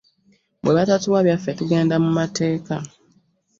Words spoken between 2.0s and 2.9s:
mu mateeka.